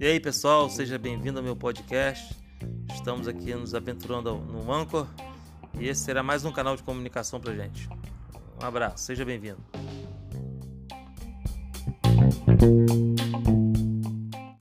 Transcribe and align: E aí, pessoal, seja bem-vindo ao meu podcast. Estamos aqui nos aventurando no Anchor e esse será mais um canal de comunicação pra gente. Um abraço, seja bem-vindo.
E 0.00 0.06
aí, 0.06 0.18
pessoal, 0.18 0.68
seja 0.68 0.98
bem-vindo 0.98 1.38
ao 1.38 1.44
meu 1.44 1.54
podcast. 1.54 2.34
Estamos 2.92 3.28
aqui 3.28 3.54
nos 3.54 3.76
aventurando 3.76 4.34
no 4.34 4.72
Anchor 4.72 5.06
e 5.78 5.88
esse 5.88 6.02
será 6.02 6.20
mais 6.20 6.44
um 6.44 6.50
canal 6.50 6.74
de 6.74 6.82
comunicação 6.82 7.40
pra 7.40 7.54
gente. 7.54 7.88
Um 8.60 8.66
abraço, 8.66 9.04
seja 9.04 9.24
bem-vindo. 9.24 9.62